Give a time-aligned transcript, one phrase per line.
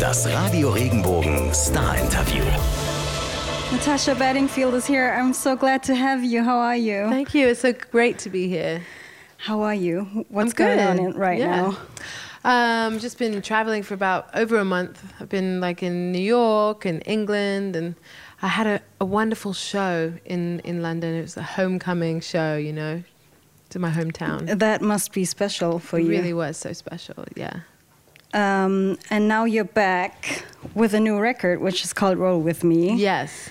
[0.00, 2.44] Das Radio Regenbogen Star Interview.
[3.72, 5.10] Natasha Bedingfield is here.
[5.18, 6.42] I'm so glad to have you.
[6.42, 7.08] How are you?
[7.08, 7.48] Thank you.
[7.48, 8.82] It's so great to be here.
[9.38, 10.24] How are you?
[10.28, 11.14] What's I'm going on good.
[11.14, 11.72] in, right Yeah.
[11.72, 11.76] now?
[12.44, 15.02] Um, just been traveling for about over a month.
[15.20, 17.94] I've been like in New York and England, and
[18.42, 21.14] I had a, a wonderful show in, in London.
[21.14, 23.02] It was a homecoming show, you know,
[23.70, 24.58] to my hometown.
[24.58, 26.10] That must be special for It you.
[26.10, 27.60] really was so special, yeah.
[28.36, 32.94] Um, and now you're back with a new record, which is called Roll With Me.
[32.94, 33.48] Yes.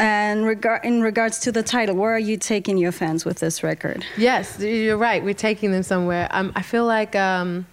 [0.00, 3.62] And regar- in regards to the title, where are you taking your fans with this
[3.62, 4.04] record?
[4.16, 5.22] Yes, you're right.
[5.22, 6.26] We're taking them somewhere.
[6.32, 7.64] Um, I feel like um,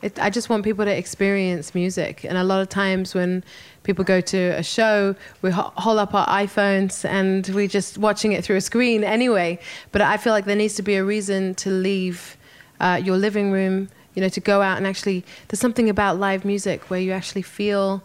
[0.00, 2.24] it, I just want people to experience music.
[2.24, 3.42] And a lot of times when
[3.82, 8.30] people go to a show, we ho- hold up our iPhones and we're just watching
[8.34, 9.58] it through a screen anyway.
[9.90, 12.36] But I feel like there needs to be a reason to leave
[12.78, 16.44] uh, your living room, you know, to go out and actually, there's something about live
[16.44, 18.02] music where you actually feel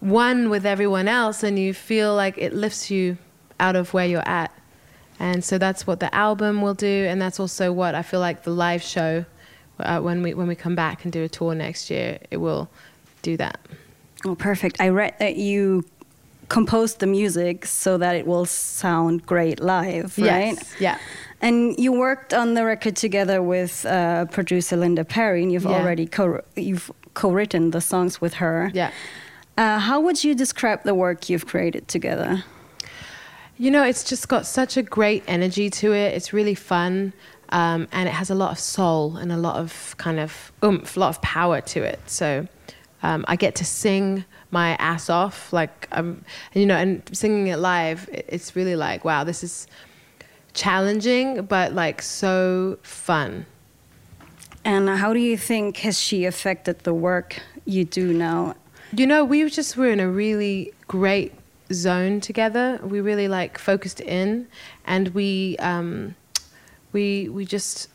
[0.00, 3.18] one with everyone else and you feel like it lifts you
[3.58, 4.52] out of where you're at.
[5.18, 8.44] And so that's what the album will do, and that's also what I feel like
[8.44, 9.24] the live show,
[9.80, 12.68] uh, when we when we come back and do a tour next year, it will
[13.22, 13.58] do that.
[14.24, 14.80] Oh, perfect.
[14.80, 15.84] I read that you
[16.48, 20.54] composed the music so that it will sound great live, right?
[20.54, 20.98] Yes, yeah.
[21.40, 25.78] And you worked on the record together with uh, producer Linda Perry, and you've Yeah.
[25.80, 28.70] already co- you've co-written the songs with her.
[28.74, 28.90] Yeah.
[29.56, 32.44] Uh, how would you describe the work you've created together?
[33.56, 36.14] You know, it's just got such a great energy to it.
[36.14, 37.12] It's really fun,
[37.50, 40.96] um, and it has a lot of soul and a lot of kind of oomph,
[40.96, 41.98] a lot of power to it.
[42.06, 42.46] So
[43.02, 47.58] um, I get to sing my ass off, like um, you know, and singing it
[47.58, 48.08] live.
[48.12, 49.66] It's really like, wow, this is
[50.58, 53.46] challenging, but like so fun.
[54.64, 58.56] And how do you think has she affected the work you do now?
[58.92, 61.32] You know, we just were in a really great
[61.72, 62.80] zone together.
[62.82, 64.48] We really like focused in,
[64.84, 66.16] and we um,
[66.92, 67.88] we we just.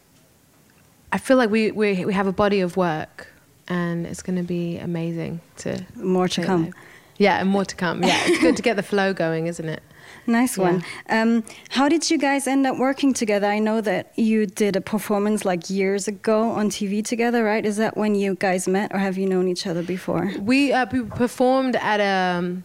[1.11, 3.27] I feel like we we we have a body of work,
[3.67, 6.65] and it's going to be amazing to More to come.
[6.65, 6.73] live.
[7.17, 8.03] Yeah, and more to come.
[8.03, 9.83] Yeah, it's good to get the flow going, isn't it?
[10.25, 10.83] Nice one.
[11.09, 13.47] Um, how did you guys end up working together?
[13.47, 17.65] I know that you did a performance like years ago on TV together, right?
[17.65, 20.31] Is that when you guys met, or have you known each other before?
[20.39, 22.63] We, uh, we performed at a, um,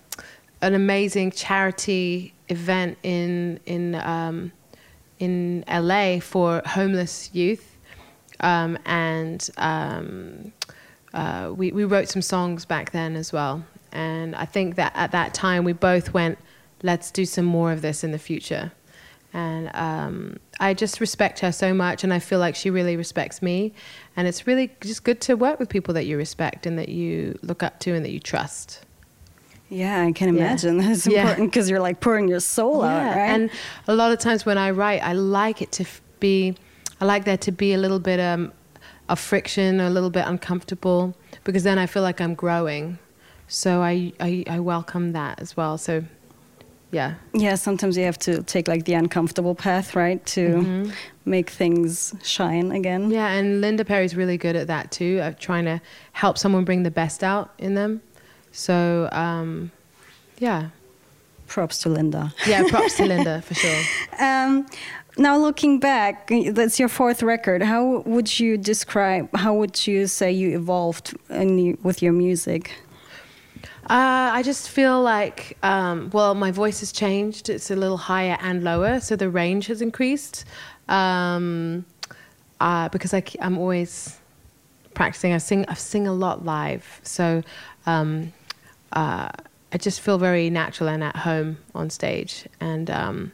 [0.60, 4.52] an amazing charity event in in um,
[5.18, 7.76] in LA for homeless youth,
[8.40, 10.52] um, and um,
[11.14, 13.64] uh, we we wrote some songs back then as well.
[13.92, 16.38] And I think that at that time we both went,
[16.82, 18.72] let's do some more of this in the future.
[19.34, 23.42] And um, I just respect her so much, and I feel like she really respects
[23.42, 23.74] me.
[24.16, 27.38] And it's really just good to work with people that you respect and that you
[27.42, 28.84] look up to and that you trust.
[29.68, 30.46] Yeah, I can Yeah.
[30.46, 30.78] imagine.
[30.78, 33.28] That's important because you're like pouring your soul out, right?
[33.28, 33.50] And
[33.86, 35.84] a lot of times when I write, I like it to
[36.20, 36.54] be,
[37.00, 38.50] I like there to be a little bit um,
[39.10, 42.98] of friction, a little bit uncomfortable, because then I feel like I'm growing.
[43.46, 45.76] So I, I, I welcome that as well.
[45.76, 46.04] So,
[46.90, 47.14] yeah.
[47.34, 50.90] yeah, sometimes you have to take like the uncomfortable path, right, to
[51.24, 53.02] make things shine again.
[53.04, 53.12] Mm-hmm.
[53.12, 55.80] Yeah, and Linda Perry's really good at that too, of trying to
[56.12, 58.00] help someone bring the best out in them.
[58.52, 59.70] So, um,
[60.38, 60.70] yeah.
[61.46, 62.34] Props to Linda.
[62.46, 63.82] Yeah, props to Linda for sure.
[64.20, 64.66] Um,
[65.16, 67.62] now looking back, that's your fourth record.
[67.62, 69.34] How would you describe?
[69.36, 72.72] How would you say you evolved in with your music?
[73.88, 77.48] Uh, I just feel like, um, well, my voice has changed.
[77.48, 80.44] It's a little higher and lower, so the range has increased.
[80.88, 81.86] Um,
[82.60, 84.18] uh, because I, am always
[84.92, 85.32] practicing.
[85.32, 85.64] I sing.
[85.68, 87.42] I sing a lot live, so
[87.86, 88.32] um,
[88.92, 89.30] uh,
[89.72, 92.46] I just feel very natural and at home on stage.
[92.60, 93.32] And um,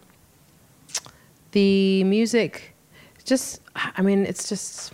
[1.51, 2.75] the music,
[3.25, 4.93] just, I mean, it's just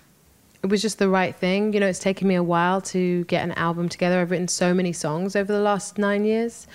[0.62, 1.72] it was just the right thing.
[1.72, 4.20] You know, it's taken me a while to get an album together.
[4.20, 6.66] I've written so many songs over the last nine years,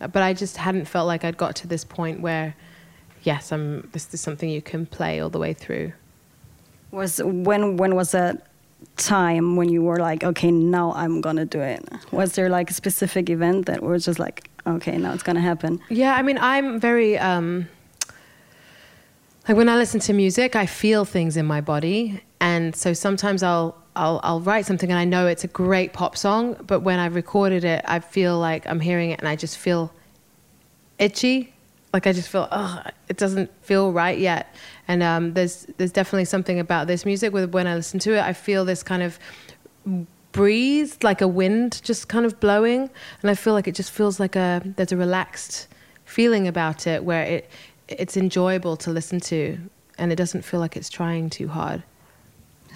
[0.00, 2.54] uh, but I just hadn't felt like I'd got to this point where,
[3.22, 3.88] yes, I'm.
[3.92, 5.92] This is something you can play all the way through.
[6.90, 8.46] Was when when was that
[8.96, 11.86] time when you were like, okay, now I'm gonna do it?
[12.12, 15.80] Was there like a specific event that was just like, okay, now it's gonna happen?
[15.90, 17.18] Yeah, I mean, I'm very.
[17.18, 17.68] Um,
[19.48, 23.42] like when I listen to music, I feel things in my body, and so sometimes
[23.42, 26.98] I'll I'll I'll write something and I know it's a great pop song, but when
[26.98, 29.90] I've recorded it, I feel like I'm hearing it and I just feel
[30.98, 31.54] itchy.
[31.94, 34.54] Like I just feel, oh, it doesn't feel right yet.
[34.86, 38.20] And um, there's there's definitely something about this music with when I listen to it,
[38.20, 39.18] I feel this kind of
[40.32, 42.90] breeze, like a wind just kind of blowing,
[43.22, 45.68] and I feel like it just feels like a there's a relaxed
[46.04, 47.50] feeling about it where it
[47.88, 49.58] it's enjoyable to listen to,
[49.98, 51.82] and it doesn't feel like it's trying too hard.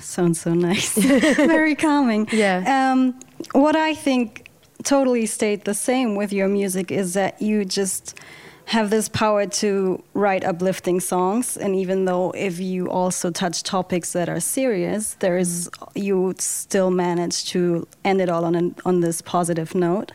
[0.01, 0.95] Sounds so nice.
[1.37, 2.29] Very calming.
[2.33, 2.93] Yeah.
[2.93, 3.19] Um,
[3.53, 4.49] what I think
[4.83, 8.19] totally stayed the same with your music is that you just
[8.65, 14.13] have this power to write uplifting songs and even though if you also touch topics
[14.13, 19.01] that are serious there is you still manage to end it all on an, on
[19.01, 20.13] this positive note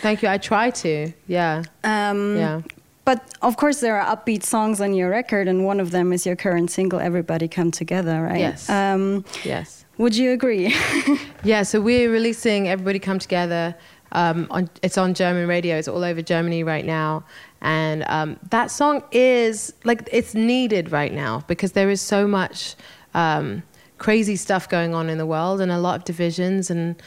[0.00, 0.28] Thank you.
[0.28, 1.12] I try to.
[1.28, 1.62] Yeah.
[1.84, 2.62] um, Yeah.
[3.04, 6.26] But of course there are upbeat songs on your record and one of them is
[6.26, 8.68] your current single everybody come together right Yes.
[8.70, 9.84] um, Yes.
[9.98, 10.74] would you agree
[11.42, 13.74] Yeah, so we're releasing Everybody Come Together.
[14.12, 15.78] Um, on, it's on German radio.
[15.78, 17.24] It's all over Germany right now.
[17.62, 22.74] And um, that song is like, it's needed right now because there is so much
[23.14, 23.62] um,
[23.96, 26.70] crazy stuff going on in the world and a lot of divisions.
[26.70, 27.00] And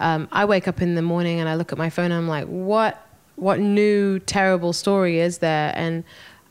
[0.00, 2.28] um, I wake up in the morning and I look at my phone and I'm
[2.28, 3.05] like, what,
[3.36, 5.72] what new terrible story is there?
[5.76, 6.04] And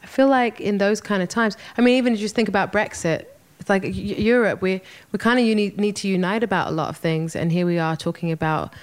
[0.04, 3.26] I feel like in those kind of times, I mean, even just think about Brexit,
[3.60, 6.90] it's like Eu- Europe, we we kind of uni- need to unite about a lot
[6.90, 8.74] of things, and here we are talking about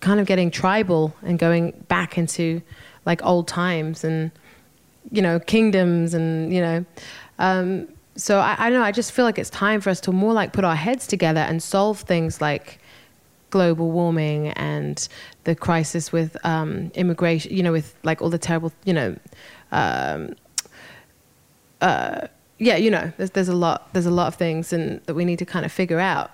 [0.00, 2.62] kind of getting tribal and going back into
[3.04, 4.30] like old times and
[5.10, 6.84] you know kingdoms and you know.
[7.38, 8.84] Um, so I, I don't know.
[8.84, 11.40] I just feel like it's time for us to more like put our heads together
[11.40, 12.78] and solve things like
[13.50, 15.08] global warming and
[15.44, 17.54] the crisis with um, immigration.
[17.56, 19.16] You know, with like all the terrible, you know.
[19.72, 20.34] Um,
[21.80, 22.28] uh,
[22.58, 25.24] yeah, you know, there's, there's a lot, there's a lot of things, and that we
[25.24, 26.30] need to kind of figure out,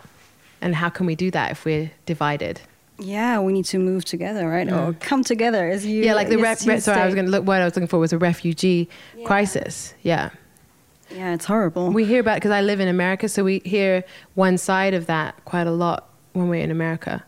[0.60, 2.60] and how can we do that if we're divided?
[2.98, 4.70] Yeah, we need to move together, right?
[4.70, 6.02] Or come together as you.
[6.02, 6.66] yeah, like the ref.
[6.66, 7.46] Re- sorry, I was going to look.
[7.46, 8.88] What I was looking for was a refugee
[9.24, 9.94] crisis.
[10.02, 10.30] Yeah,
[11.10, 11.90] Yeah, it's horrible.
[11.92, 14.02] we hear about because I live in America, so we hear
[14.34, 17.24] one side of that quite a lot when we're in America.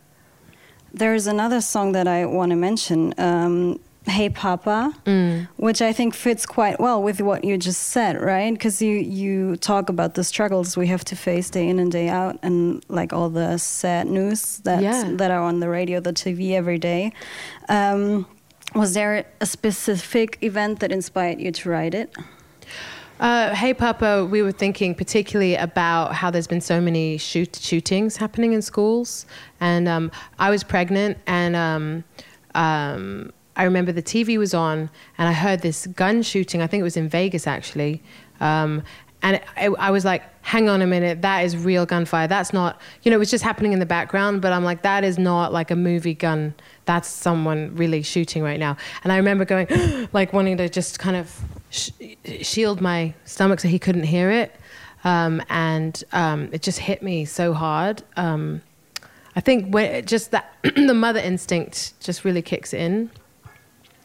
[0.93, 5.47] There's another song that I want to mention, um, "Hey Papa," Mm.
[5.57, 8.51] which I think fits quite well with what you just said, right?
[8.53, 12.09] Because you you talk about the struggles we have to face day in and day
[12.09, 15.03] out, and like all the sad news that Yeah.
[15.15, 17.13] that are on the radio, the TV every day.
[17.69, 18.25] Um,
[18.75, 22.09] was there a specific event that inspired you to write it?
[23.21, 28.17] Uh, hey, Papa, we were thinking particularly about how there's been so many shoot- shootings
[28.17, 29.27] happening in schools.
[29.59, 30.09] And um,
[30.39, 32.03] I was pregnant, and um,
[32.55, 34.89] um, I remember the TV was on,
[35.19, 36.63] and I heard this gun shooting.
[36.63, 38.01] I think it was in Vegas, actually.
[38.39, 38.81] Um,
[39.21, 42.27] and I, I was like, hang on a minute, that is real gunfire.
[42.27, 45.03] That's not, you know, it was just happening in the background, but I'm like, that
[45.03, 46.55] is not like a movie gun.
[46.85, 48.77] That's someone really shooting right now.
[49.03, 49.67] And I remember going,
[50.11, 51.39] like, wanting to just kind of
[51.71, 51.91] sh-
[52.41, 54.55] shield my stomach so he couldn't hear it.
[55.03, 58.03] Um, and um, it just hit me so hard.
[58.15, 58.61] Um,
[59.35, 63.09] I think when just that the mother instinct just really kicks in.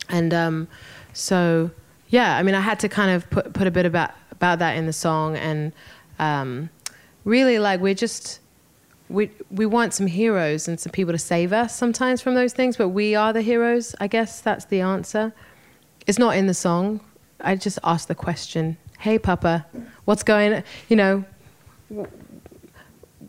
[0.08, 0.68] And um,
[1.12, 1.70] so,
[2.08, 4.76] yeah, I mean, I had to kind of put, put a bit about, about that
[4.76, 5.36] in the song.
[5.36, 5.72] And
[6.18, 6.70] um,
[7.24, 8.40] really, like, we're just,
[9.08, 12.76] we, we want some heroes and some people to save us sometimes from those things,
[12.76, 13.96] but we are the heroes.
[14.00, 15.34] I guess that's the answer.
[16.06, 17.00] It's not in the song.
[17.41, 19.67] I just asked the question, hey, Papa,
[20.05, 21.25] what's going You know,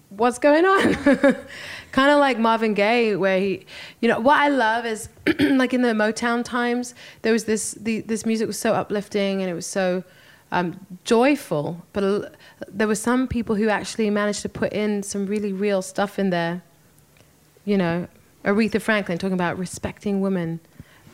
[0.10, 0.94] what's going on?
[1.92, 3.66] kind of like Marvin Gaye, where he,
[4.02, 5.10] you know, what I love is
[5.40, 9.50] like in the Motown times, there was this, the, this music was so uplifting and
[9.50, 10.04] it was so
[10.52, 12.36] um, joyful, but
[12.68, 16.30] there were some people who actually managed to put in some really real stuff in
[16.30, 16.62] there.
[17.66, 18.08] You know,
[18.46, 20.60] Aretha Franklin talking about respecting women,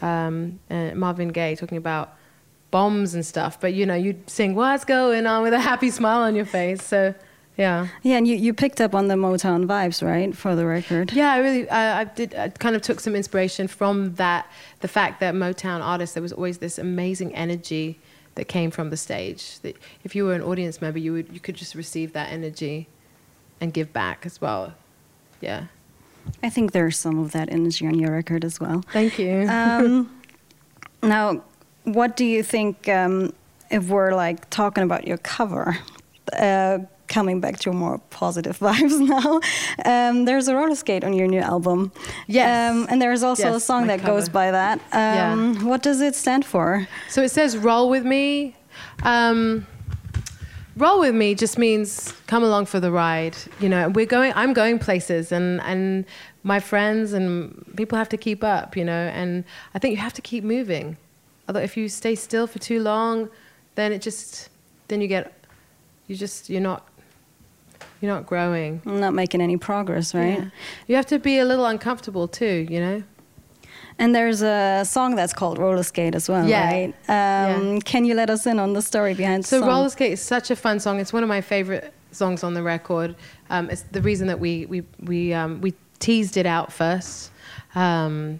[0.01, 2.15] um, Marvin Gaye talking about
[2.73, 3.61] bombs and stuff.
[3.61, 6.83] But you know, you'd sing "What's Going On" with a happy smile on your face.
[6.83, 7.13] So,
[7.55, 7.87] yeah.
[8.01, 11.13] Yeah, and you, you picked up on the Motown vibes, right, for the record?
[11.13, 12.33] Yeah, I really, I, I did.
[12.33, 14.47] I kind of took some inspiration from that.
[14.79, 17.99] The fact that Motown artists, there was always this amazing energy
[18.33, 19.59] that came from the stage.
[19.59, 22.87] That if you were an audience member, you would, you could just receive that energy,
[23.61, 24.73] and give back as well.
[25.39, 25.67] Yeah.
[26.41, 28.83] I think there's some of that energy on your record as well.
[28.91, 29.47] Thank you.
[29.47, 30.09] Um,
[31.03, 31.43] now,
[31.83, 33.33] what do you think um,
[33.69, 35.77] if we're like talking about your cover?
[36.31, 39.39] Uh, coming back to more positive vibes now.
[39.85, 41.91] Um, there's a roller skate on your new album.
[42.27, 42.71] Yes.
[42.71, 44.79] Um, and there's also a song that goes by that.
[44.91, 46.87] Um, What does it stand for?
[47.09, 48.55] So it says roll with me.
[49.03, 49.67] Um,
[50.75, 53.35] roll with me just means come along for the ride.
[53.59, 54.33] You know, we're going.
[54.35, 56.05] I'm going places, and and
[56.43, 58.75] my friends and people have to keep up.
[58.75, 59.43] You know, and
[59.75, 60.97] I think you have to keep moving.
[61.47, 63.29] Although if you stay still for too long,
[63.75, 64.49] then it just
[64.87, 65.31] then you get
[66.07, 66.87] you just you're not
[68.01, 68.81] You're not growing.
[68.85, 70.39] I'm not making any progress, right?
[70.39, 70.45] Yeah.
[70.87, 73.03] You have to be a little uncomfortable too, you know?
[73.99, 76.65] And there's a song that's called Roller Skate as well, Yeah.
[76.65, 76.93] right?
[77.07, 77.79] Um, Yeah.
[77.85, 79.65] Can you let us in on the story behind So?
[79.65, 80.99] Roller Skate is such a fun song.
[80.99, 83.15] It's one of my favorite songs on the record.
[83.49, 87.31] Um, it's the reason that we we we um, we teased it out first.
[87.75, 88.39] Um,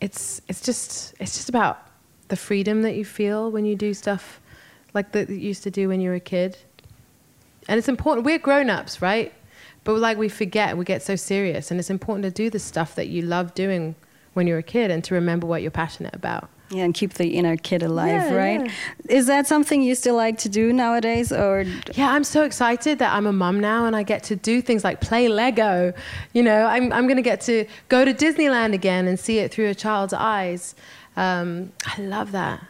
[0.00, 1.76] it's it's just it's just about
[2.32, 4.40] the freedom that you feel when you do stuff
[4.94, 6.56] like that you used to do when you were a kid.
[7.68, 8.24] And it's important.
[8.24, 9.34] We're grown ups, right?
[9.84, 12.94] But like we forget, we get so serious, and it's important to do the stuff
[12.94, 13.96] that you love doing
[14.32, 16.48] when you're a kid, and to remember what you're passionate about.
[16.70, 18.60] Yeah, and keep the inner kid alive, Yeah, right?
[18.64, 18.72] yeah.
[19.14, 23.12] Is that something you still like to do nowadays, or Yeah, I'm so excited that
[23.12, 25.92] I'm a mum now and I get to do things like play Lego.
[26.32, 29.52] You know, I'm, I'm going to get to go to Disneyland again and see it
[29.52, 30.74] through a child's eyes.
[31.16, 32.64] Um, I love that.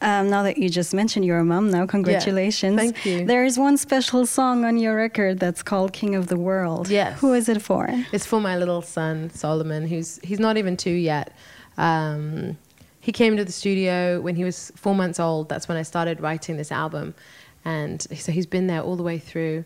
[0.00, 2.76] um, now that you just mentioned you're a mom now, congratulations!
[2.76, 3.24] thank you.
[3.26, 7.20] There is one special song on your record that's called "King of the World." Yes.
[7.20, 7.88] Who is it for?
[8.12, 11.32] It's for my little son, Solomon, who's he's not even two yet.
[11.76, 12.56] Um,
[13.00, 15.48] he came to the studio when he was four months old.
[15.50, 17.14] That's when I started writing this album.
[17.66, 19.64] And so he's been there all the way through.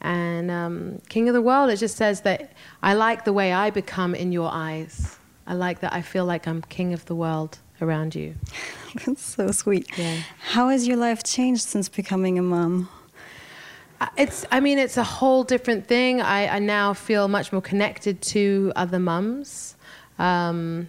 [0.00, 2.52] And um, King of the World, it just says that
[2.82, 5.15] I like the way I become in your eyes.
[5.46, 8.34] I like that I feel like I'm king of the world around you.
[9.04, 9.86] That's so sweet.
[9.96, 10.18] Yeah.
[10.40, 12.88] How has your life changed since becoming a mom?
[14.00, 16.20] Uh, It's, I mean, it's a whole different thing.
[16.20, 19.76] I, I now feel much more connected to other mums.
[20.18, 20.88] Um,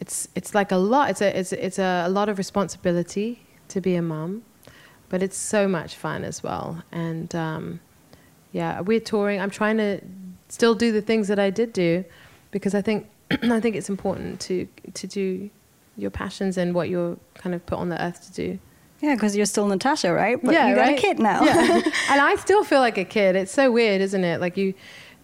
[0.00, 1.10] it's, it's like a lot.
[1.10, 4.42] It's a, it's, it's a, a lot of responsibility to be a mum,
[5.08, 6.82] but it's so much fun as well.
[6.92, 7.80] And um,
[8.52, 9.40] yeah, we're touring.
[9.40, 10.00] I'm trying to
[10.48, 12.04] still do the things that I did do,
[12.52, 13.08] because I think,
[13.42, 15.50] I think it's important to, to do
[15.96, 18.58] your passions and what you're kind of put on the earth to do.
[19.00, 20.38] Yeah, because you're still Natasha, right?
[20.42, 20.98] But yeah, you got right?
[20.98, 21.42] a kid now.
[21.42, 21.80] Yeah.
[22.10, 23.36] and I still feel like a kid.
[23.36, 24.40] It's so weird, isn't it?
[24.40, 24.74] Like you,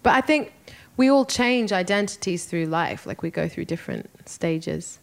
[0.03, 0.53] but I think
[0.97, 3.05] we all change identities through life.
[3.05, 4.99] Like we go through different stages.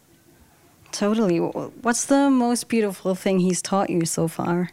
[0.91, 1.37] totally.
[1.37, 4.69] What's the most beautiful thing he's taught you so far?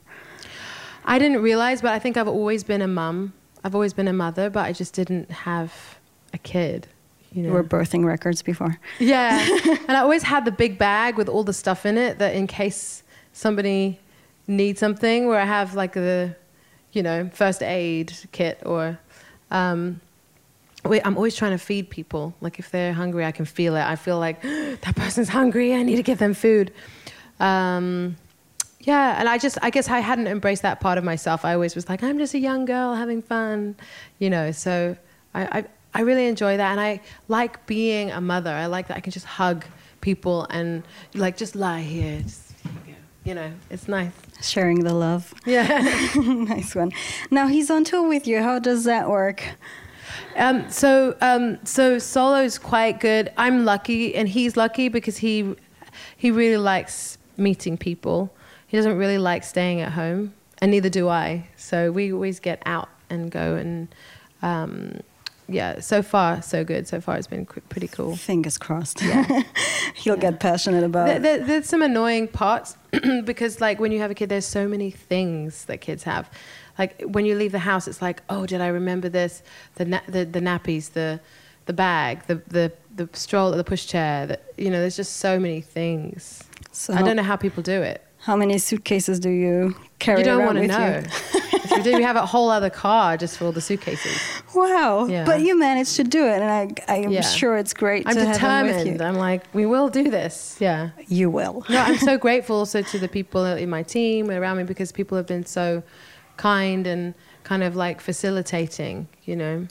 [1.05, 3.33] I didn't realize, but I think I've always been a mum.
[3.65, 5.99] I've always been a mother, but I just didn't have
[6.33, 6.87] a kid.
[7.33, 7.53] You know.
[7.53, 8.79] Were birthing records before.
[8.99, 9.39] Yeah.
[9.67, 12.47] and I always had the big bag with all the stuff in it that in
[12.47, 14.01] case somebody
[14.47, 16.35] needs something, where I have like the,
[16.93, 18.99] you know, first aid kit or.
[19.51, 20.01] Um,
[20.85, 22.35] wait, I'm always trying to feed people.
[22.41, 23.83] Like if they're hungry, I can feel it.
[23.83, 25.75] I feel like that person's hungry.
[25.75, 26.73] I need to give them food.
[27.41, 28.17] Um,
[28.81, 31.45] yeah, and I just, I guess I hadn't embraced that part of myself.
[31.45, 33.77] I always was like, I'm just a young girl having fun,
[34.19, 34.53] you know.
[34.53, 34.97] So
[35.35, 35.65] I, I,
[35.95, 38.51] I really enjoy that, and I like being a mother.
[38.51, 39.65] I like that I can just hug
[40.01, 42.53] people and like just lie here, just,
[43.25, 43.51] you know.
[43.71, 44.13] It's nice.
[44.41, 45.35] Sharing the love.
[45.45, 46.13] Yeah.
[46.17, 46.93] nice one.
[47.31, 48.43] Now he's on tour with you.
[48.43, 49.43] How does that work?
[50.37, 53.33] Um, so, um, so solo's quite good.
[53.37, 55.55] I'm lucky, and he's lucky because he
[56.17, 58.35] he really likes meeting people.
[58.67, 61.49] He doesn't really like staying at home, and neither do I.
[61.57, 63.89] So we always get out and go, and
[64.43, 65.01] um,
[65.49, 65.81] yeah.
[65.81, 66.87] So far, so good.
[66.87, 68.17] So far, it's been pretty cool.
[68.17, 69.03] Fingers crossed.
[69.03, 69.43] Yeah.
[69.95, 71.23] He'll get passionate about There, it.
[71.23, 72.77] there, there's some annoying parts
[73.25, 76.31] because, like, when you have a kid, there's so many things that kids have.
[76.79, 79.43] Like when you leave the house, it's like, oh, did I remember this?
[79.75, 81.19] The na- the, the nappies, the
[81.67, 84.29] the bag, the the the stroller, the pushchair.
[84.29, 86.45] The, you know, there's just so many things.
[86.71, 88.05] So I don't know how people do it.
[88.21, 91.03] How many suitcases do you carry You don't around want to know.
[91.69, 91.99] It's ridiculous.
[91.99, 94.17] we have a whole other car just for all the suitcases.
[94.55, 95.07] Wow.
[95.07, 95.25] Yeah.
[95.25, 96.45] But you managed to do it, and
[96.89, 97.21] I, I'm Yeah.
[97.23, 99.01] sure it's great I'm to have him with determined.
[99.01, 99.07] you.
[99.07, 100.57] I'm like, we will do this.
[100.61, 100.91] Yeah.
[101.09, 101.65] You will.
[101.69, 105.17] no, I'm so grateful also to the people in my team around me because people
[105.17, 105.83] have been so
[106.37, 109.67] kind and kind of like facilitating, you know.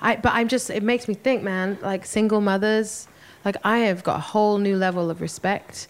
[0.00, 3.06] I, but I'm just, it makes me think, man, like single mothers,
[3.44, 5.88] like I have got a whole new level of respect.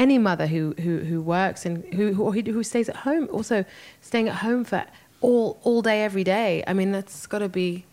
[0.00, 3.64] Any mother who, who, who works and who, who, who stays at home, also
[4.00, 4.84] staying at home for
[5.20, 6.64] all, all day, every day.
[6.66, 7.84] I mean, that's got to be,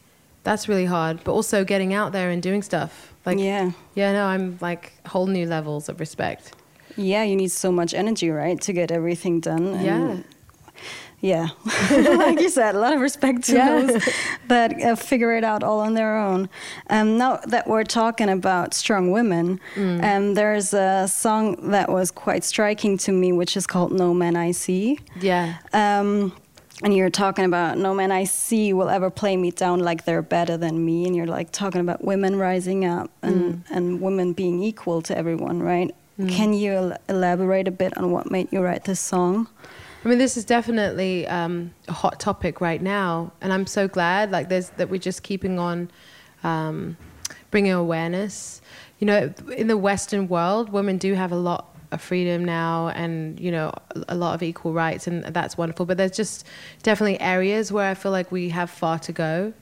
[0.43, 1.21] that's really hard.
[1.25, 3.13] But also getting out there and doing stuff.
[3.25, 3.71] Like, Yeah.
[3.93, 6.53] yeah, no, I'm like whole new levels of respect.
[6.95, 9.83] Yeah, you need so much energy, right, to get everything done.
[9.83, 10.17] Yeah.
[11.19, 11.47] Yeah.
[11.91, 13.81] like you said, a lot of respect to Yeah.
[13.81, 14.03] those
[14.49, 16.47] that uh, figure it out all on their own.
[16.89, 20.03] Um, now that we're talking about strong women, Mm.
[20.03, 24.35] um, there's a song that was quite striking to me, which is called No Man
[24.35, 24.99] I See.
[25.19, 25.55] Yeah.
[25.73, 26.33] Um,
[26.83, 30.21] and you're talking about no man I see will ever play me down like they're
[30.21, 31.07] better than me.
[31.07, 35.63] And you're like talking about women rising up and, and women being equal to everyone,
[35.63, 35.95] right?
[36.27, 39.47] Can you el- elaborate a bit on what made you write this song?
[40.03, 44.31] I mean, this is definitely um, a hot topic right now, and I'm so glad
[44.31, 45.89] like there's that we're just keeping on
[46.43, 46.97] um,
[47.51, 48.61] bringing awareness.
[48.99, 53.39] You know, in the Western world, women do have a lot of freedom now, and
[53.39, 53.73] you know,
[54.07, 55.85] a lot of equal rights, and that's wonderful.
[55.85, 56.45] But there's just
[56.83, 59.53] definitely areas where I feel like we have far to go.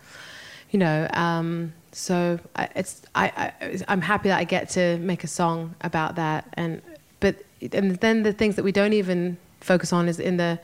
[0.71, 5.23] You know, um, so I, it's I, I I'm happy that I get to make
[5.23, 6.81] a song about that, and
[7.21, 7.37] but
[7.71, 10.59] and then the things that we don't even focus on is in the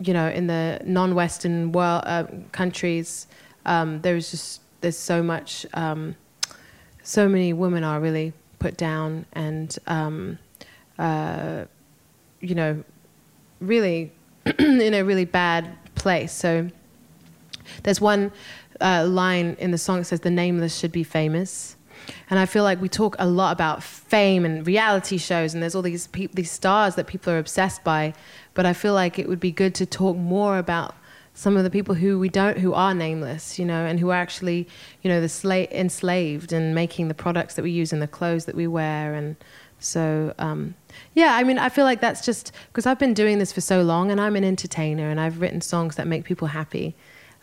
[0.00, 3.26] you know in the non-western world uh, countries
[3.66, 6.14] um, there's just there's so much um,
[7.02, 10.38] so many women are really put down and um,
[10.98, 11.64] uh,
[12.40, 12.82] you know
[13.60, 14.12] really
[14.58, 16.32] in a really bad place.
[16.32, 16.68] So
[17.82, 18.32] there's one
[18.80, 21.76] uh, line in the song that says the nameless should be famous
[22.30, 25.74] and I feel like we talk a lot about fame and reality shows, and there's
[25.74, 28.14] all these pe- these stars that people are obsessed by.
[28.54, 30.94] But I feel like it would be good to talk more about
[31.34, 34.16] some of the people who we don't, who are nameless, you know, and who are
[34.16, 34.68] actually,
[35.02, 38.44] you know, the sla- enslaved and making the products that we use and the clothes
[38.44, 39.36] that we wear, and
[39.84, 40.74] so um,
[41.14, 43.82] yeah, I mean, I feel like that's just because I've been doing this for so
[43.82, 46.96] long, and I'm an entertainer, and I've written songs that make people happy.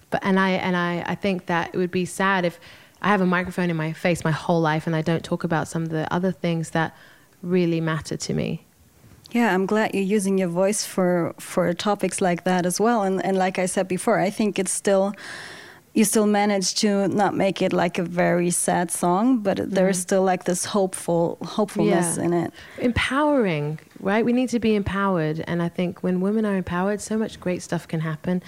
[0.10, 2.60] But and I and I, I think that it would be sad if
[3.02, 5.68] I have a microphone in my face my whole life and I don't talk about
[5.68, 6.96] some of the other things that
[7.42, 8.66] really matter to me.
[9.32, 13.04] Yeah, I'm glad you're using your voice for for topics like that as well.
[13.04, 15.14] And and like I said before, I think it's still
[15.94, 19.70] you still manage to not make it like a very sad song, but mm.
[19.70, 22.24] there's still like this hopeful hopefulness yeah.
[22.24, 22.54] in it.
[22.78, 24.24] Empowering, right?
[24.24, 27.62] We need to be empowered, and I think when women are empowered, so much great
[27.62, 28.44] stuff can happen.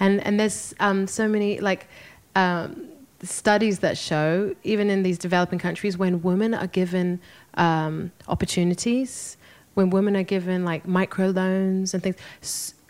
[0.00, 1.88] And and there's um, so many like.
[2.34, 2.88] Um,
[3.22, 7.20] studies that show, even in these developing countries, when women are given
[7.54, 9.36] um, opportunities,
[9.74, 12.16] when women are given like microloans and things,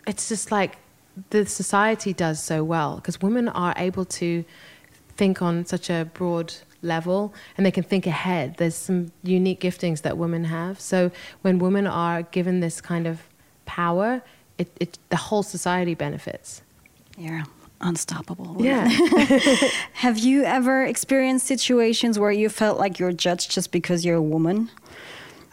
[0.05, 0.77] it's just like
[1.29, 4.45] the society does so well because women are able to
[5.15, 8.55] think on such a broad level and they can think ahead.
[8.57, 10.79] There's some unique giftings that women have.
[10.79, 13.23] So when women are given this kind of
[13.65, 14.21] power,
[14.57, 16.61] it, it the whole society benefits.
[17.17, 17.45] Yeah
[17.81, 18.57] unstoppable.
[18.59, 18.87] Yeah.
[19.93, 24.21] Have you ever experienced situations where you felt like you're judged just because you're a
[24.21, 24.69] woman?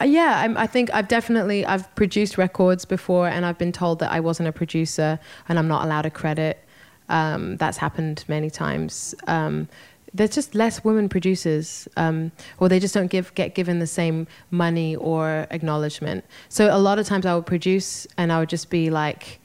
[0.00, 4.00] Uh, yeah, I'm, i think I've definitely I've produced records before, and I've been told
[4.00, 6.64] that I wasn't a producer and I'm not allowed a credit.
[7.08, 9.14] Um, that's happened many times.
[9.26, 9.68] Um,
[10.12, 14.26] there's just less women producers, um, or they just don't give get given the same
[14.50, 16.24] money or acknowledgement.
[16.48, 19.40] So a lot of times I would produce, and I would just be like.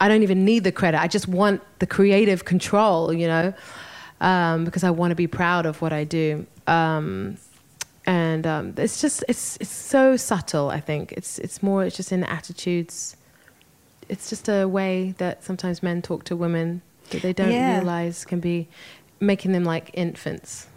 [0.00, 1.00] I don't even need the credit.
[1.00, 3.54] I just want the creative control, you know,
[4.20, 6.46] um, because I want to be proud of what I do.
[6.66, 7.38] Um,
[8.06, 10.70] and um, it's just it's it's so subtle.
[10.70, 13.16] I think it's it's more it's just in attitudes.
[14.08, 17.78] It's just a way that sometimes men talk to women that they don't yeah.
[17.78, 18.68] realize can be
[19.18, 20.68] making them like infants.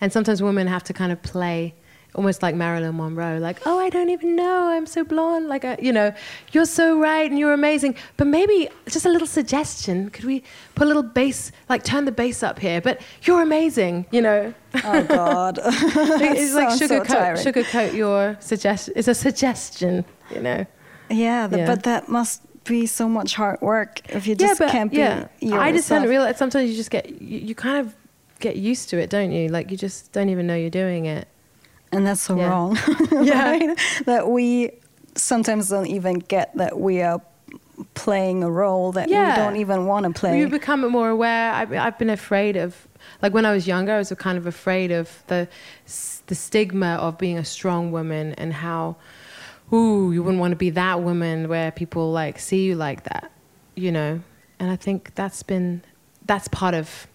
[0.00, 1.74] And sometimes women have to kind of play
[2.14, 5.76] almost like Marilyn Monroe, like, oh, I don't even know, I'm so blonde, like, uh,
[5.80, 6.14] you know,
[6.52, 7.96] you're so right and you're amazing.
[8.16, 10.42] But maybe just a little suggestion, could we
[10.74, 12.80] put a little bass, like turn the bass up here?
[12.80, 14.54] But you're amazing, you know.
[14.84, 18.94] Oh God, it's like sugarcoat, so sugarcoat your suggestion.
[18.96, 20.66] It's a suggestion, you know.
[21.10, 24.66] Yeah, the, yeah, but that must be so much hard work if you just yeah,
[24.66, 25.28] but, can't be yeah.
[25.40, 25.62] Yourself.
[25.62, 26.38] I just hadn't realized.
[26.38, 27.94] Sometimes you just get you, you kind of
[28.40, 29.48] get used to it, don't you?
[29.48, 31.28] Like you just don't even know you're doing it
[31.94, 32.48] and that's so yeah.
[32.48, 32.78] wrong
[33.22, 33.74] yeah.
[34.06, 34.70] that we
[35.14, 37.20] sometimes don't even get that we are
[37.94, 39.30] playing a role that yeah.
[39.30, 40.38] we don't even want to play.
[40.38, 41.52] you become more aware.
[41.52, 42.86] I've, I've been afraid of
[43.20, 45.46] like when i was younger i was kind of afraid of the
[46.26, 48.96] the stigma of being a strong woman and how
[49.72, 53.30] ooh you wouldn't want to be that woman where people like see you like that
[53.74, 54.20] you know?
[54.58, 55.82] And i think that's been
[56.26, 57.06] that's part of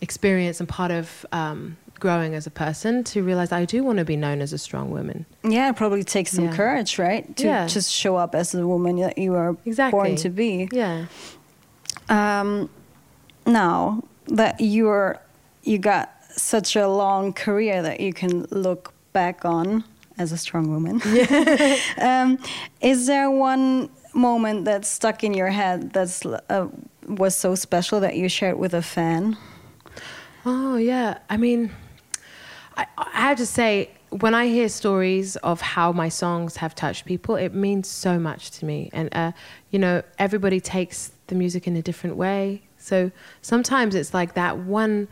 [0.00, 4.04] experience and part of um, growing as a person to realize I do want to
[4.04, 5.26] be known as a strong woman.
[5.44, 6.56] Yeah, it probably takes some yeah.
[6.56, 7.36] courage, right?
[7.36, 7.66] To yeah.
[7.66, 9.98] just show up as the woman that you are exactly.
[9.98, 10.68] born to be.
[10.72, 11.06] Yeah.
[12.08, 12.70] Um,
[13.46, 15.20] now that you're
[15.62, 19.84] you got such a long career that you can look back on
[20.18, 21.00] as a strong woman.
[21.06, 21.76] Yeah.
[21.98, 22.38] um,
[22.80, 26.68] is there one moment that stuck in your head that's uh,
[27.06, 29.36] was so special that you shared with a fan?
[30.44, 31.70] Oh yeah, I mean,
[32.80, 37.04] I, I have to say, when I hear stories of how my songs have touched
[37.04, 38.90] people, it means so much to me.
[38.92, 39.32] And, uh,
[39.70, 42.62] you know, everybody takes the music in a different way.
[42.78, 43.12] So
[43.42, 45.08] sometimes it's like that one,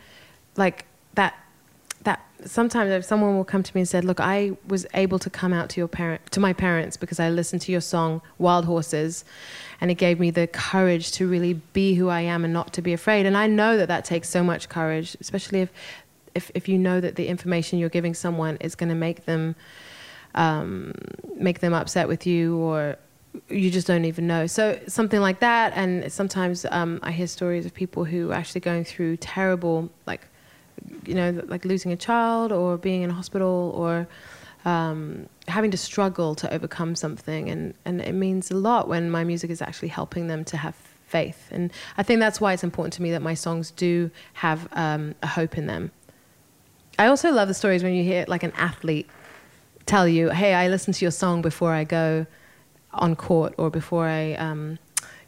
[0.56, 1.34] like that,
[2.02, 5.30] that sometimes if someone will come to me and said, "Look, I was able to
[5.30, 8.64] come out to your parent to my parents because I listened to your song Wild
[8.64, 9.24] Horses."
[9.80, 12.82] And it gave me the courage to really be who I am and not to
[12.82, 13.26] be afraid.
[13.26, 15.70] And I know that that takes so much courage, especially if,
[16.38, 19.54] if, if you know that the information you're giving someone is going to make them
[20.34, 20.92] um,
[21.48, 22.96] make them upset with you or
[23.48, 24.46] you just don't even know.
[24.46, 28.62] So something like that, and sometimes um, I hear stories of people who are actually
[28.62, 30.22] going through terrible, like
[31.04, 34.08] you know, like losing a child or being in a hospital or
[34.64, 39.24] um, having to struggle to overcome something, and and it means a lot when my
[39.24, 40.74] music is actually helping them to have
[41.06, 41.48] faith.
[41.50, 45.14] And I think that's why it's important to me that my songs do have um,
[45.22, 45.90] a hope in them.
[46.98, 49.08] I also love the stories when you hear like an athlete
[49.86, 52.26] tell you, "Hey, I listened to your song before I go."
[52.92, 54.78] on court or before I, um,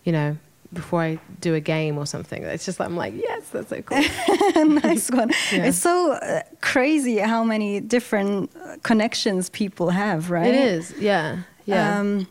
[0.05, 0.37] you know,
[0.73, 2.43] before I do a game or something.
[2.43, 3.99] It's just like, I'm like, yes, that's so cool.
[4.81, 5.31] nice one.
[5.53, 5.65] Yeah.
[5.67, 10.47] It's so uh, crazy how many different uh, connections people have, right?
[10.47, 11.99] It is, yeah, yeah.
[11.99, 12.29] Um,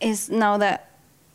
[0.00, 0.90] is now that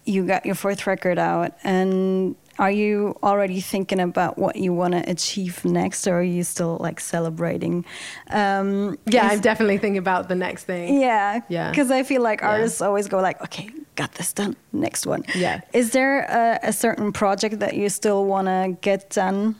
[0.06, 4.94] you got your fourth record out and are you already thinking about what you want
[4.94, 7.86] to achieve next, or are you still like celebrating?
[8.30, 11.00] Um, yeah, I'm definitely thinking about the next thing.
[11.00, 11.70] Yeah, yeah.
[11.70, 12.88] Because I feel like artists yeah.
[12.88, 15.24] always go like, okay, got this done, next one.
[15.36, 15.62] Yeah.
[15.74, 19.56] Is there a, a certain project that you still want to get done?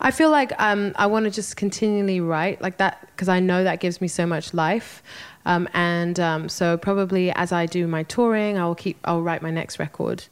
[0.00, 3.64] I feel like um, I want to just continually write like that because I know
[3.64, 5.02] that gives me so much life.
[5.44, 9.50] Um, and um, so probably as I do my touring, I'll keep I'll write my
[9.50, 10.24] next record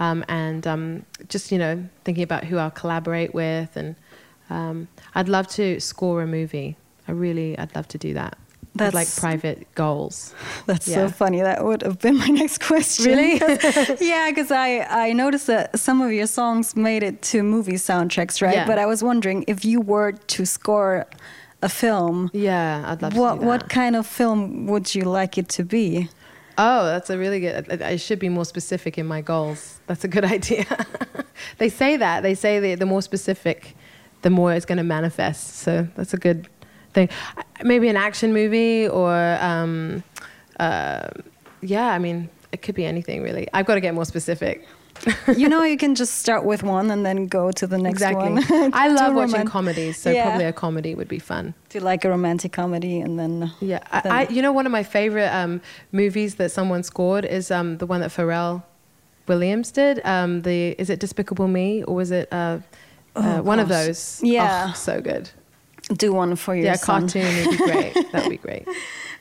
[0.00, 3.96] um, and um, just you know thinking about who I'll collaborate with, and
[4.50, 6.76] um, I'd love to score a movie.
[7.06, 8.36] I really, I'd love to do that.
[8.74, 10.34] That's like private goals.
[10.66, 10.94] That's yeah.
[10.94, 11.40] so funny.
[11.40, 13.06] That would have been my next question.
[13.06, 13.38] Really?
[14.00, 18.40] yeah, because I I noticed that some of your songs made it to movie soundtracks,
[18.40, 18.54] right?
[18.54, 18.66] Yeah.
[18.66, 21.06] But I was wondering if you were to score
[21.62, 22.30] a film.
[22.32, 26.08] Yeah, I'd love what, What kind of film would you like it to be?
[26.60, 27.80] Oh, that's a really good.
[27.82, 29.78] I should be more specific in my goals.
[29.86, 30.66] That's a good idea.
[31.58, 32.22] they say that.
[32.22, 33.76] They say that the more specific,
[34.22, 35.58] the more it's going to manifest.
[35.58, 36.48] So that's a good
[36.92, 37.08] thing.
[37.62, 40.02] Maybe an action movie or, um,
[40.58, 41.08] uh,
[41.60, 43.46] yeah, I mean, it could be anything really.
[43.52, 44.66] I've got to get more specific
[45.36, 48.30] you know, you can just start with one and then go to the next exactly.
[48.30, 48.44] one.
[48.74, 50.24] I love watching comedies, so yeah.
[50.24, 51.54] probably a comedy would be fun.
[51.68, 53.52] Do you like a romantic comedy and then?
[53.60, 55.60] Yeah, then I, I, you know, one of my favorite um,
[55.92, 58.62] movies that someone scored is um, the one that Pharrell
[59.26, 60.00] Williams did.
[60.04, 62.58] Um, the is it Despicable Me or was it uh,
[63.16, 64.20] oh, uh, one of those?
[64.22, 65.30] Yeah, oh, so good.
[65.92, 67.02] Do one for your yeah, son.
[67.02, 68.12] cartoon would be great.
[68.12, 68.66] that would be great.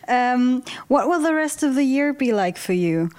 [0.08, 3.10] Um, what will the rest of the year be like for you?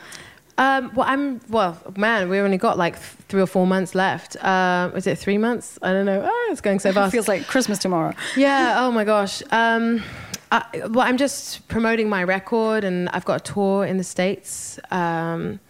[0.59, 2.29] Um, well, I'm well, man.
[2.29, 4.37] We only got like three or four months left.
[4.45, 5.79] Uh, is it three months?
[5.83, 6.23] I don't know.
[6.27, 7.09] Oh, it's going so fast.
[7.09, 8.13] It feels like Christmas tomorrow.
[8.37, 8.77] Yeah.
[8.79, 9.43] Oh my gosh.
[9.51, 10.03] Um,
[10.51, 14.79] I, well, I'm just promoting my record, and I've got a tour in the states
[14.91, 15.61] um,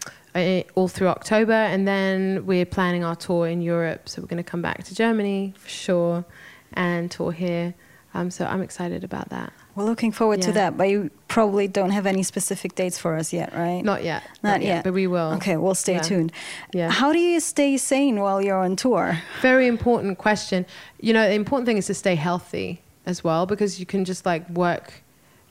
[0.75, 4.09] all through October, and then we're planning our tour in Europe.
[4.09, 6.25] So we're going to come back to Germany for sure,
[6.73, 7.75] and tour here.
[8.15, 9.53] Um, so I'm excited about that.
[9.79, 10.47] We're looking forward yeah.
[10.47, 13.81] to that, but you probably don't have any specific dates for us yet, right?
[13.81, 14.25] Not yet.
[14.43, 14.69] Not, Not yet.
[14.69, 14.85] yet.
[14.85, 15.35] But we will.
[15.35, 16.01] Okay, we'll stay yeah.
[16.01, 16.33] tuned.
[16.73, 16.91] Yeah.
[16.91, 19.23] How do you stay sane while you're on tour?
[19.41, 20.67] Very important question.
[21.01, 24.27] You know, the important thing is to stay healthy as well because you can just
[24.27, 25.05] like work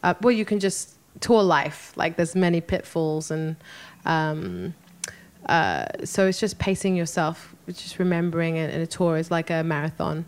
[0.04, 1.94] up, well, you can just tour life.
[1.96, 3.56] Like there's many pitfalls and,
[4.06, 4.76] um,
[5.46, 9.64] uh, so it's just pacing yourself, just remembering it in a tour is like a
[9.64, 10.26] marathon.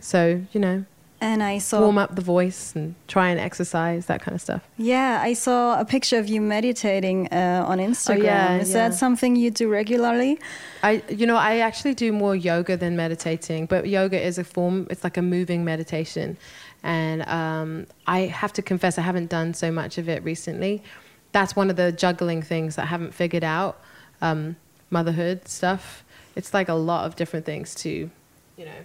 [0.00, 0.86] So, you know,
[1.20, 4.62] and I saw warm up the voice and try and exercise that kind of stuff.
[4.76, 8.18] Yeah, I saw a picture of you meditating uh, on Instagram.
[8.18, 8.88] Oh, yeah, Is yeah.
[8.88, 10.38] that something you do regularly?
[10.82, 14.86] I, you know, I actually do more yoga than meditating, but yoga is a form.
[14.90, 16.36] It's like a moving meditation,
[16.84, 20.84] and um, I have to confess I haven't done so much of it recently.
[21.32, 23.80] That's one of the juggling things I haven't figured out.
[24.22, 24.56] Um,
[24.90, 26.04] motherhood stuff.
[26.36, 28.10] It's like a lot of different things to,
[28.56, 28.80] you know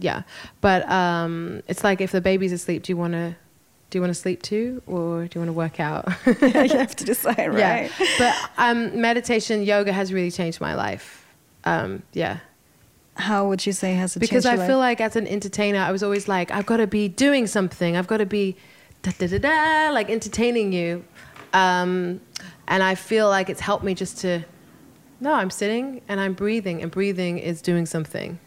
[0.00, 0.22] yeah,
[0.60, 3.36] but um, it's like if the baby's asleep, do you want to
[3.90, 6.08] do you want to sleep too, or do you want to work out?
[6.40, 7.90] yeah, you have to decide, right?
[7.98, 8.06] Yeah.
[8.18, 11.26] But um, meditation, yoga has really changed my life.
[11.64, 12.38] Um, yeah.
[13.16, 16.02] How would you say has it because I feel like as an entertainer, I was
[16.02, 17.96] always like, I've got to be doing something.
[17.96, 18.56] I've got to be
[19.02, 21.04] da da da da, like entertaining you.
[21.52, 22.20] Um,
[22.68, 24.44] and I feel like it's helped me just to,
[25.20, 28.38] no, I'm sitting and I'm breathing, and breathing is doing something.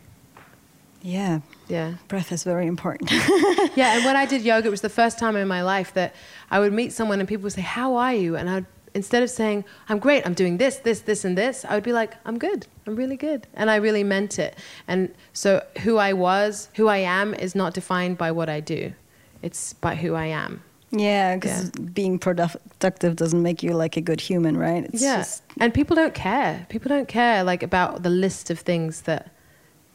[1.03, 1.41] Yeah.
[1.67, 1.95] Yeah.
[2.07, 3.11] Breath is very important.
[3.75, 6.15] yeah, and when I did yoga, it was the first time in my life that
[6.49, 9.29] I would meet someone and people would say, "How are you?" and I'd instead of
[9.29, 12.37] saying, I'm great, I'm doing this, this, this, and this, I would be like, I'm
[12.37, 13.47] good, I'm really good.
[13.53, 14.57] And I really meant it.
[14.87, 18.93] And so who I was, who I am, is not defined by what I do,
[19.41, 20.63] it's by who I am.
[20.91, 24.83] Yeah, because being productive doesn't make you like a good human, right?
[24.85, 25.17] It's yeah.
[25.17, 25.41] Just...
[25.59, 26.67] And people don't care.
[26.69, 29.31] People don't care like about the list of things that,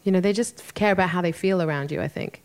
[0.09, 2.42] you know, they just care about how they feel around you, I think.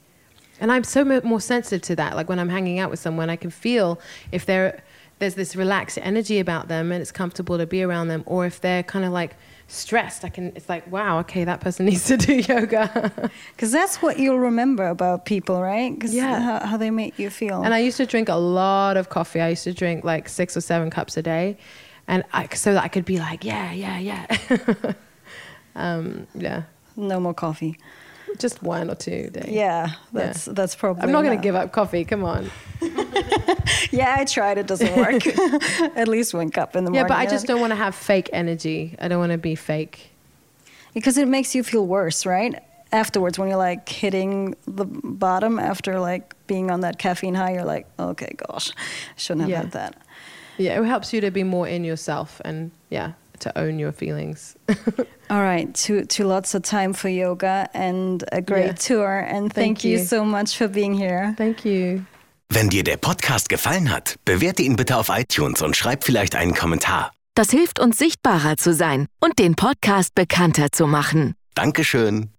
[0.60, 2.18] And I'm so more sensitive to that.
[2.18, 4.02] Like when I'm hanging out with someone, I can feel
[4.34, 4.84] if they're
[5.20, 8.60] there's this relaxed energy about them and it's comfortable to be around them, or if
[8.60, 9.38] they're kind of like
[9.70, 10.52] stressed, I can.
[10.58, 13.32] It's like, wow, okay, that person needs to do yoga.
[13.56, 15.94] Because that's what you'll remember about people, right?
[15.94, 17.64] Because yeah, how, how, they make you feel.
[17.64, 19.40] And I used to drink a lot of coffee.
[19.40, 21.56] I used to drink like six or seven cups a day,
[22.10, 24.94] and I, so that I could be like, yeah, yeah, yeah,
[25.78, 26.64] um, yeah.
[26.96, 27.78] No more coffee.
[28.40, 29.50] Just one or two a day.
[29.52, 30.54] Yeah, that's yeah.
[30.54, 31.04] that's probably.
[31.04, 32.04] I'm not going to give up coffee.
[32.04, 32.50] Come on.
[33.92, 34.58] yeah, I tried.
[34.58, 35.26] It doesn't work.
[35.96, 37.06] At least one cup in the morning.
[37.06, 38.96] Yeah, but I just don't want to have fake energy.
[39.00, 40.12] I don't want to be fake.
[40.94, 42.62] Because it makes you feel worse, right?
[42.92, 47.66] Afterwards, when you're like hitting the bottom after like being on that caffeine high, you're
[47.66, 49.62] like, okay, gosh, I shouldn't have yeah.
[49.62, 50.02] had that.
[50.58, 54.56] Yeah, it helps you to be more in yourself and yeah, to own your feelings.
[55.30, 58.88] All right, to, to lots of time for yoga and a great yeah.
[58.88, 59.20] tour.
[59.20, 60.00] And thank, thank you.
[60.00, 61.34] you so much for being here.
[61.38, 62.06] Thank you.
[62.50, 66.54] Wenn dir der Podcast gefallen hat, bewerte ihn bitte auf iTunes und schreib vielleicht einen
[66.54, 67.12] Kommentar.
[67.36, 71.34] Das hilft uns sichtbarer zu sein und den Podcast bekannter zu machen.
[71.56, 72.33] Dankeschön.